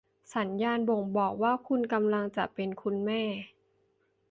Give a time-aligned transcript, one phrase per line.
[0.35, 3.21] สัญญาณบ่งบอกว่าคุณกำลังจะเป็นคุณแม่